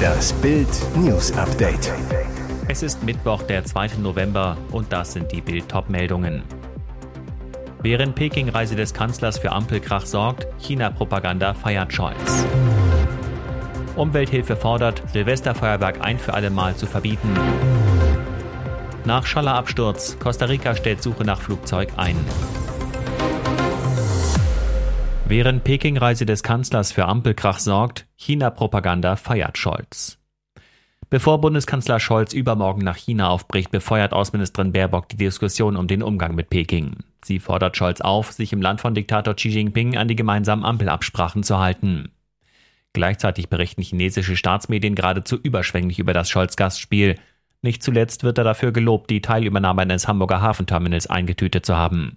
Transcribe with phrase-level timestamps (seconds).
[0.00, 1.92] Das Bild News Update.
[2.68, 3.98] Es ist Mittwoch, der 2.
[4.02, 6.42] November und das sind die Bild meldungen
[7.82, 12.44] Während Peking-Reise des Kanzlers für Ampelkrach sorgt, China-Propaganda feiert Scholz.
[13.96, 17.34] Umwelthilfe fordert, Silvesterfeuerwerk ein für alle Mal zu verbieten.
[19.06, 22.16] Nach Schallerabsturz, Costa Rica stellt Suche nach Flugzeug ein.
[25.30, 30.18] Während Peking-Reise des Kanzlers für Ampelkrach sorgt, China-Propaganda feiert Scholz.
[31.08, 36.34] Bevor Bundeskanzler Scholz übermorgen nach China aufbricht, befeuert Außenministerin Baerbock die Diskussion um den Umgang
[36.34, 36.96] mit Peking.
[37.24, 41.44] Sie fordert Scholz auf, sich im Land von Diktator Xi Jinping an die gemeinsamen Ampelabsprachen
[41.44, 42.10] zu halten.
[42.92, 47.14] Gleichzeitig berichten chinesische Staatsmedien geradezu überschwänglich über das Scholz-Gastspiel.
[47.62, 52.16] Nicht zuletzt wird er dafür gelobt, die Teilübernahme eines Hamburger Hafenterminals eingetütet zu haben.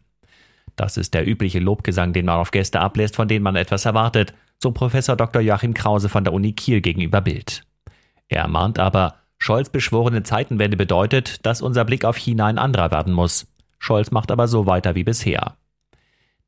[0.75, 4.33] Das ist der übliche Lobgesang, den man auf Gäste ablässt, von denen man etwas erwartet,
[4.61, 5.41] so Professor Dr.
[5.41, 7.63] Joachim Krause von der Uni Kiel gegenüber Bild.
[8.27, 13.13] Er mahnt aber, Scholz beschworene Zeitenwende bedeutet, dass unser Blick auf China ein anderer werden
[13.13, 13.45] muss.
[13.77, 15.57] Scholz macht aber so weiter wie bisher.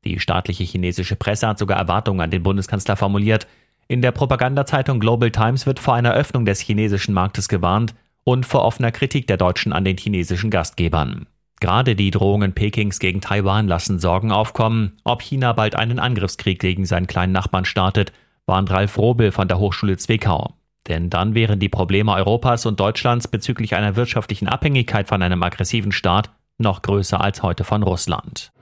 [0.04, 3.46] Die staatliche chinesische Presse hat sogar Erwartungen an den Bundeskanzler formuliert.
[3.86, 8.64] In der Propagandazeitung Global Times wird vor einer Öffnung des chinesischen Marktes gewarnt und vor
[8.64, 11.26] offener Kritik der Deutschen an den chinesischen Gastgebern.
[11.60, 16.84] Gerade die Drohungen Pekings gegen Taiwan lassen Sorgen aufkommen, ob China bald einen Angriffskrieg gegen
[16.84, 18.12] seinen kleinen Nachbarn startet,
[18.44, 20.54] warnt Ralf Robel von der Hochschule Zwickau.
[20.86, 25.92] Denn dann wären die Probleme Europas und Deutschlands bezüglich einer wirtschaftlichen Abhängigkeit von einem aggressiven
[25.92, 28.52] Staat noch größer als heute von Russland.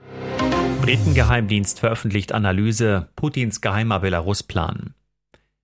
[0.81, 4.93] Britengeheimdienst veröffentlicht Analyse Putins geheimer Belarus-Plan.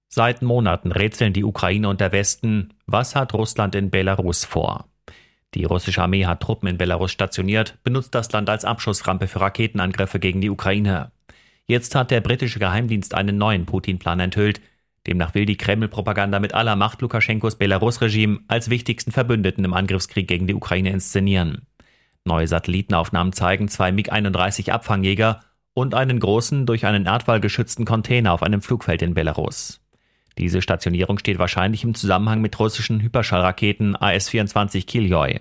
[0.08, 4.91] Seit Monaten rätseln die Ukraine und der Westen, was hat Russland in Belarus vor?
[5.54, 10.20] Die russische Armee hat Truppen in Belarus stationiert, benutzt das Land als Abschussrampe für Raketenangriffe
[10.20, 11.12] gegen die Ukraine.
[11.68, 14.62] Jetzt hat der britische Geheimdienst einen neuen Putin-Plan enthüllt.
[15.08, 20.48] Demnach will die Kreml-Propaganda mit aller Macht Lukaschenkos Belarus-Regime als wichtigsten Verbündeten im Angriffskrieg gegen
[20.48, 21.68] die Ukraine inszenieren.
[22.24, 25.42] Neue Satellitenaufnahmen zeigen zwei MiG-31 Abfangjäger
[25.74, 29.82] und einen großen, durch einen Erdwall geschützten Container auf einem Flugfeld in Belarus.
[30.38, 35.40] Diese Stationierung steht wahrscheinlich im Zusammenhang mit russischen Hyperschallraketen AS-24 Kiljoi.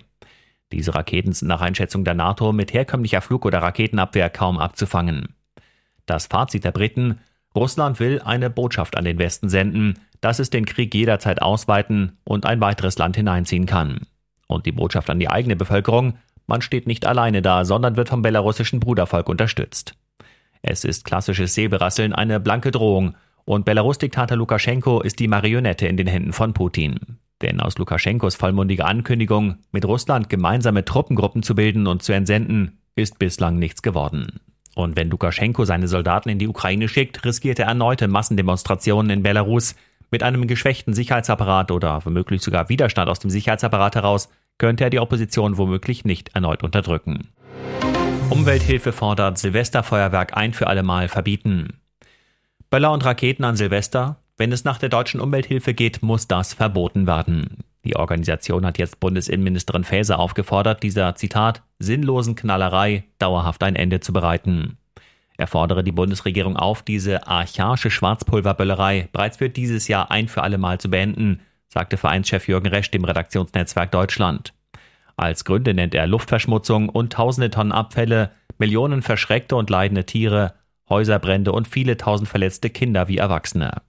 [0.71, 5.35] Diese Raketen sind nach Einschätzung der NATO mit herkömmlicher Flug- oder Raketenabwehr kaum abzufangen.
[6.05, 7.19] Das Fazit der Briten
[7.55, 12.45] Russland will eine Botschaft an den Westen senden, dass es den Krieg jederzeit ausweiten und
[12.45, 14.07] ein weiteres Land hineinziehen kann.
[14.47, 18.21] Und die Botschaft an die eigene Bevölkerung, man steht nicht alleine da, sondern wird vom
[18.21, 19.95] belarussischen Brudervolk unterstützt.
[20.61, 23.15] Es ist klassisches Säbelrasseln, eine blanke Drohung
[23.45, 26.99] und Belarus-Diktator Lukaschenko ist die Marionette in den Händen von Putin.
[27.41, 33.19] Denn aus Lukaschenkos vollmundiger Ankündigung, mit Russland gemeinsame Truppengruppen zu bilden und zu entsenden, ist
[33.19, 34.39] bislang nichts geworden.
[34.75, 39.75] Und wenn Lukaschenko seine Soldaten in die Ukraine schickt, riskiert er erneute Massendemonstrationen in Belarus.
[40.11, 44.99] Mit einem geschwächten Sicherheitsapparat oder womöglich sogar Widerstand aus dem Sicherheitsapparat heraus könnte er die
[44.99, 47.29] Opposition womöglich nicht erneut unterdrücken.
[48.29, 51.80] Umwelthilfe fordert Silvesterfeuerwerk ein für allemal verbieten.
[52.71, 54.15] Böller und Raketen an Silvester?
[54.37, 57.65] Wenn es nach der deutschen Umwelthilfe geht, muss das verboten werden.
[57.83, 64.13] Die Organisation hat jetzt Bundesinnenministerin Faeser aufgefordert, dieser Zitat sinnlosen Knallerei dauerhaft ein Ende zu
[64.13, 64.77] bereiten.
[65.35, 70.57] Er fordere die Bundesregierung auf, diese archaische Schwarzpulverböllerei bereits für dieses Jahr ein für alle
[70.57, 74.53] Mal zu beenden, sagte Vereinschef Jürgen Resch dem Redaktionsnetzwerk Deutschland.
[75.17, 80.53] Als Gründe nennt er Luftverschmutzung und tausende Tonnen Abfälle, Millionen verschreckte und leidende Tiere,
[80.91, 83.81] Häuserbrände und viele tausend verletzte Kinder wie Erwachsene.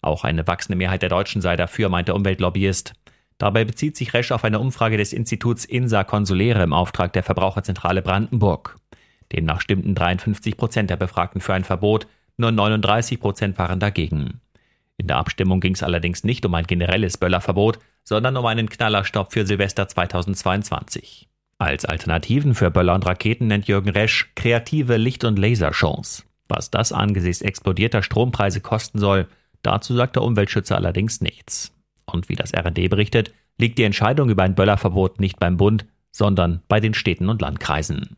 [0.00, 2.94] Auch eine wachsende Mehrheit der Deutschen sei dafür, meint der Umweltlobbyist.
[3.38, 8.02] Dabei bezieht sich Resch auf eine Umfrage des Instituts INSA Consulere im Auftrag der Verbraucherzentrale
[8.02, 8.76] Brandenburg.
[9.32, 12.06] Demnach stimmten 53 Prozent der Befragten für ein Verbot,
[12.36, 14.40] nur 39 Prozent waren dagegen.
[14.96, 19.32] In der Abstimmung ging es allerdings nicht um ein generelles Böllerverbot, sondern um einen Knallerstopp
[19.32, 21.28] für Silvester 2022.
[21.62, 26.26] Als Alternativen für Böller und Raketen nennt Jürgen Resch kreative Licht- und Lasershows.
[26.48, 29.28] Was das angesichts explodierter Strompreise kosten soll,
[29.62, 31.72] dazu sagt der Umweltschützer allerdings nichts.
[32.04, 36.62] Und wie das RD berichtet, liegt die Entscheidung über ein Böllerverbot nicht beim Bund, sondern
[36.66, 38.16] bei den Städten und Landkreisen.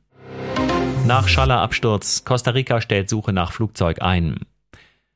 [1.06, 4.46] Nach Schallerabsturz, Costa Rica stellt Suche nach Flugzeug ein.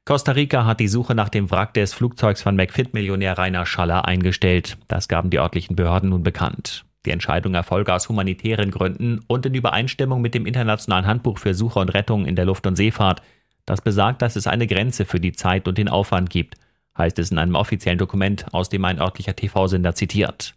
[0.04, 4.76] Costa Rica hat die Suche nach dem Wrack des Flugzeugs von McFit-Millionär Rainer Schaller eingestellt.
[4.86, 6.84] Das gaben die örtlichen Behörden nun bekannt.
[7.06, 11.78] Die Entscheidung erfolge aus humanitären Gründen und in Übereinstimmung mit dem Internationalen Handbuch für Suche
[11.78, 13.22] und Rettung in der Luft- und Seefahrt.
[13.64, 16.56] Das besagt, dass es eine Grenze für die Zeit und den Aufwand gibt,
[16.96, 20.54] heißt es in einem offiziellen Dokument, aus dem ein örtlicher TV-Sender zitiert.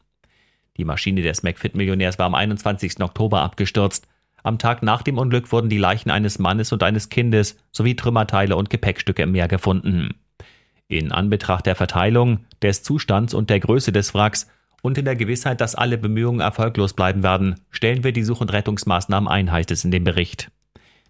[0.77, 3.01] Die Maschine des McFit-Millionärs war am 21.
[3.01, 4.07] Oktober abgestürzt.
[4.43, 8.55] Am Tag nach dem Unglück wurden die Leichen eines Mannes und eines Kindes sowie Trümmerteile
[8.55, 10.15] und Gepäckstücke im Meer gefunden.
[10.87, 14.47] In Anbetracht der Verteilung, des Zustands und der Größe des Wracks
[14.81, 18.51] und in der Gewissheit, dass alle Bemühungen erfolglos bleiben werden, stellen wir die Such- und
[18.51, 20.51] Rettungsmaßnahmen ein, heißt es in dem Bericht.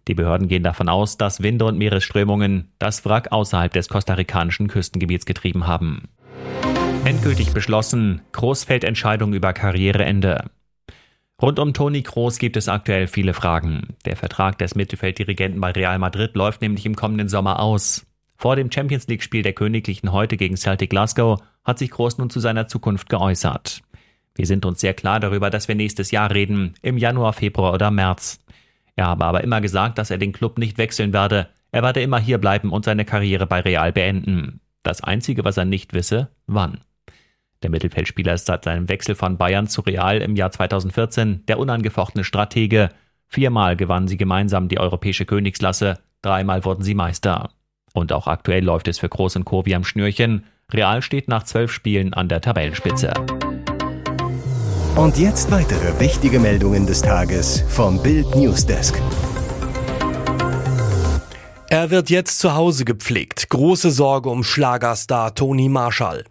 [0.08, 5.26] Die Behörden gehen davon aus, dass Winde und Meeresströmungen das Wrack außerhalb des kostarikanischen Küstengebiets
[5.26, 6.10] getrieben haben.
[7.06, 10.50] Endgültig beschlossen, Großfeldentscheidung über Karriereende.
[11.42, 13.96] Rund um Toni Kroos gibt es aktuell viele Fragen.
[14.06, 18.06] Der Vertrag des Mittelfelddirigenten bei Real Madrid läuft nämlich im kommenden Sommer aus.
[18.42, 22.40] Vor dem Champions League-Spiel der Königlichen heute gegen Celtic Glasgow hat sich Kroos nun zu
[22.40, 23.84] seiner Zukunft geäußert.
[24.34, 27.92] Wir sind uns sehr klar darüber, dass wir nächstes Jahr reden, im Januar, Februar oder
[27.92, 28.44] März.
[28.96, 31.50] Er habe aber immer gesagt, dass er den Club nicht wechseln werde.
[31.72, 34.60] Er werde immer hier bleiben und seine Karriere bei Real beenden.
[34.82, 36.80] Das Einzige, was er nicht wisse, wann.
[37.62, 42.24] Der Mittelfeldspieler ist seit seinem Wechsel von Bayern zu Real im Jahr 2014 der unangefochtene
[42.24, 42.90] Stratege.
[43.28, 47.52] Viermal gewannen sie gemeinsam die europäische Königsklasse, dreimal wurden sie Meister.
[47.94, 49.66] Und auch aktuell läuft es für Groß und Co.
[49.66, 50.46] wie am Schnürchen.
[50.72, 53.14] Real steht nach zwölf Spielen an der Tabellenspitze.
[54.96, 59.02] Und jetzt weitere wichtige Meldungen des Tages vom Bild Newsdesk.
[61.70, 63.50] Er wird jetzt zu Hause gepflegt.
[63.50, 66.26] Große Sorge um Schlagerstar Toni Marshall.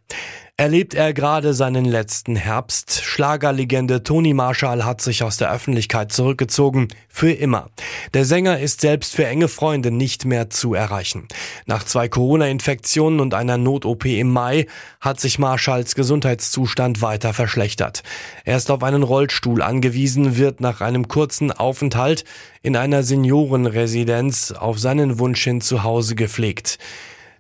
[0.61, 3.01] Erlebt er gerade seinen letzten Herbst?
[3.03, 6.89] Schlagerlegende Toni Marshall hat sich aus der Öffentlichkeit zurückgezogen.
[7.09, 7.71] Für immer.
[8.13, 11.29] Der Sänger ist selbst für enge Freunde nicht mehr zu erreichen.
[11.65, 14.67] Nach zwei Corona-Infektionen und einer Not-OP im Mai
[15.01, 18.03] hat sich Marshalls Gesundheitszustand weiter verschlechtert.
[18.45, 22.25] Er ist auf einen Rollstuhl angewiesen, wird nach einem kurzen Aufenthalt
[22.61, 26.77] in einer Seniorenresidenz auf seinen Wunsch hin zu Hause gepflegt.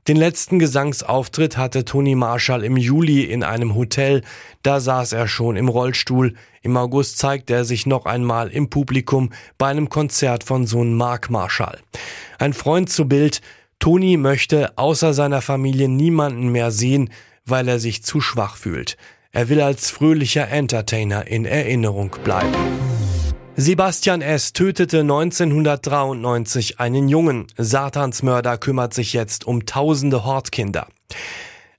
[0.08, 4.22] Den letzten Gesangsauftritt hatte Toni Marshall im Juli in einem Hotel.
[4.62, 6.34] Da saß er schon im Rollstuhl.
[6.62, 11.30] Im August zeigte er sich noch einmal im Publikum bei einem Konzert von Sohn Mark
[11.30, 11.78] Marshall.
[12.38, 13.42] Ein Freund zu Bild.
[13.78, 17.10] Toni möchte außer seiner Familie niemanden mehr sehen,
[17.46, 18.96] weil er sich zu schwach fühlt.
[19.32, 22.89] Er will als fröhlicher Entertainer in Erinnerung bleiben.
[23.56, 24.52] Sebastian S.
[24.52, 27.46] tötete 1993 einen Jungen.
[27.56, 30.86] Satansmörder kümmert sich jetzt um tausende Hortkinder.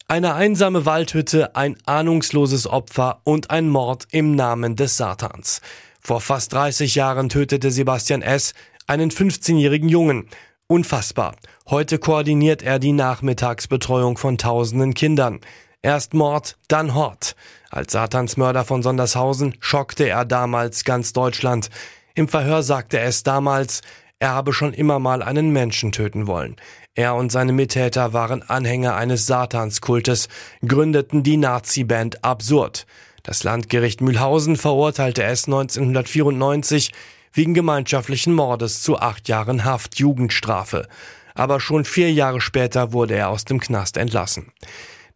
[0.08, 5.62] Eine einsame Waldhütte, ein ahnungsloses Opfer und ein Mord im Namen des Satans.
[6.02, 8.54] Vor fast 30 Jahren tötete Sebastian S.
[8.88, 10.28] einen 15-jährigen Jungen.
[10.68, 11.36] Unfassbar.
[11.70, 15.40] Heute koordiniert er die Nachmittagsbetreuung von tausenden Kindern.
[15.84, 17.36] Erst Mord, dann Hort.
[17.72, 21.70] Als Satansmörder von Sondershausen schockte er damals ganz Deutschland.
[22.14, 23.82] Im Verhör sagte es damals,
[24.20, 26.56] er habe schon immer mal einen Menschen töten wollen.
[26.94, 30.28] Er und seine Mittäter waren Anhänger eines Satanskultes,
[30.64, 32.86] gründeten die Nazi-Band Absurd.
[33.24, 36.92] Das Landgericht Mühlhausen verurteilte es 1994
[37.34, 40.88] wegen gemeinschaftlichen Mordes zu acht Jahren Haft Jugendstrafe.
[41.34, 44.52] Aber schon vier Jahre später wurde er aus dem Knast entlassen.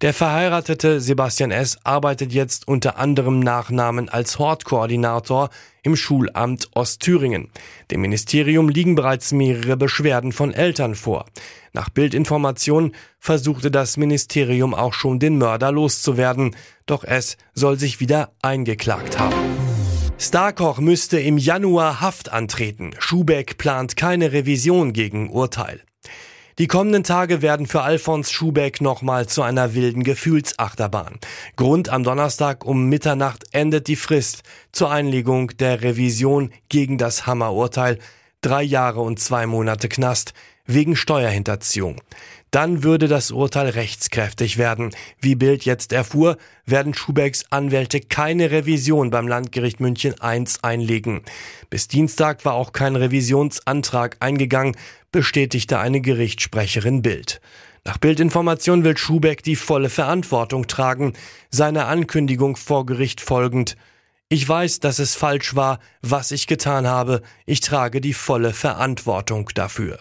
[0.01, 1.77] Der verheiratete Sebastian S.
[1.85, 5.49] arbeitet jetzt unter anderem Nachnamen als Hortkoordinator
[5.83, 7.49] im Schulamt Ostthüringen.
[7.91, 11.25] Dem Ministerium liegen bereits mehrere Beschwerden von Eltern vor.
[11.71, 16.55] Nach Bildinformationen versuchte das Ministerium auch schon den Mörder loszuwerden,
[16.85, 19.35] doch es soll sich wieder eingeklagt haben.
[20.17, 22.91] Starkoch müsste im Januar Haft antreten.
[22.99, 25.81] Schubeck plant keine Revision gegen Urteil.
[26.57, 31.19] Die kommenden Tage werden für Alfons Schubeck nochmal zu einer wilden Gefühlsachterbahn.
[31.57, 37.99] Grund am Donnerstag um Mitternacht endet die Frist zur Einlegung der Revision gegen das Hammerurteil.
[38.39, 40.33] Drei Jahre und zwei Monate Knast
[40.65, 41.97] wegen Steuerhinterziehung.
[42.55, 44.95] Dann würde das Urteil rechtskräftig werden.
[45.19, 51.23] Wie Bild jetzt erfuhr, werden Schubecks Anwälte keine Revision beim Landgericht München I einlegen.
[51.69, 54.77] Bis Dienstag war auch kein Revisionsantrag eingegangen,
[55.11, 57.41] bestätigte eine Gerichtssprecherin Bild.
[57.83, 61.11] Nach Bildinformation will Schubeck die volle Verantwortung tragen,
[61.49, 63.75] seiner Ankündigung vor Gericht folgend.
[64.29, 67.21] Ich weiß, dass es falsch war, was ich getan habe.
[67.45, 69.99] Ich trage die volle Verantwortung dafür.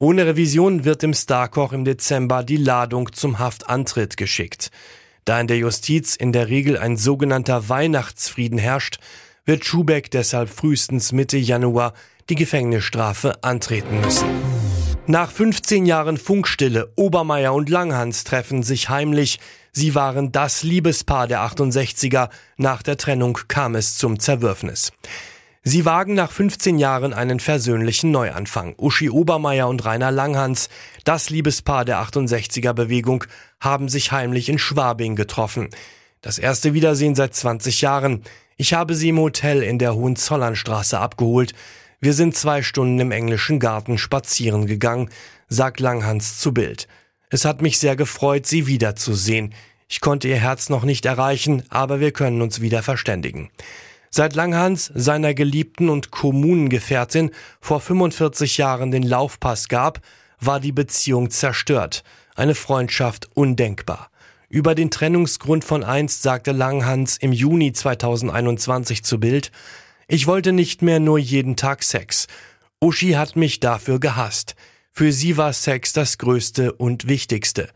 [0.00, 4.70] Ohne Revision wird dem Starkoch im Dezember die Ladung zum Haftantritt geschickt.
[5.24, 9.00] Da in der Justiz in der Regel ein sogenannter Weihnachtsfrieden herrscht,
[9.44, 11.94] wird Schubeck deshalb frühestens Mitte Januar
[12.28, 14.28] die Gefängnisstrafe antreten müssen.
[15.08, 19.40] Nach 15 Jahren Funkstille, Obermeier und Langhans treffen sich heimlich.
[19.72, 22.28] Sie waren das Liebespaar der 68er.
[22.56, 24.92] Nach der Trennung kam es zum Zerwürfnis.
[25.64, 28.74] Sie wagen nach 15 Jahren einen versöhnlichen Neuanfang.
[28.78, 30.68] Uschi Obermeier und Rainer Langhans,
[31.04, 33.24] das Liebespaar der 68er Bewegung,
[33.60, 35.68] haben sich heimlich in Schwabing getroffen.
[36.20, 38.22] Das erste Wiedersehen seit 20 Jahren.
[38.56, 41.54] Ich habe sie im Hotel in der Hohenzollernstraße abgeholt.
[42.00, 45.10] Wir sind zwei Stunden im englischen Garten spazieren gegangen,
[45.48, 46.86] sagt Langhans zu Bild.
[47.30, 49.54] Es hat mich sehr gefreut, Sie wiederzusehen.
[49.88, 53.50] Ich konnte Ihr Herz noch nicht erreichen, aber wir können uns wieder verständigen.
[54.10, 60.00] Seit Langhans seiner Geliebten und Kommunengefährtin vor 45 Jahren den Laufpass gab,
[60.40, 62.04] war die Beziehung zerstört,
[62.36, 64.10] eine Freundschaft undenkbar.
[64.48, 69.52] Über den Trennungsgrund von einst sagte Langhans im Juni 2021 zu Bild,
[70.06, 72.28] ich wollte nicht mehr nur jeden Tag Sex.
[72.80, 74.54] Uschi hat mich dafür gehasst.
[74.90, 77.68] Für sie war Sex das Größte und Wichtigste.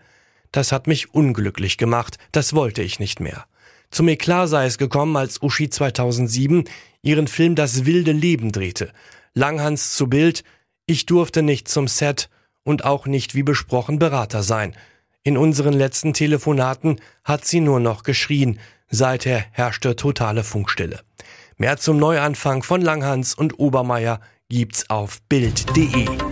[0.50, 3.44] Das hat mich unglücklich gemacht, das wollte ich nicht mehr.
[3.92, 6.64] Zum Eklat sei es gekommen, als Uschi 2007
[7.02, 8.90] ihren Film Das wilde Leben drehte.
[9.34, 10.44] Langhans zu Bild,
[10.87, 12.30] ich durfte nicht zum Set
[12.64, 14.75] und auch nicht wie besprochen Berater sein.
[15.25, 18.58] In unseren letzten Telefonaten hat sie nur noch geschrien.
[18.88, 21.00] Seither herrschte totale Funkstille.
[21.58, 26.31] Mehr zum Neuanfang von Langhans und Obermeier gibt's auf Bild.de.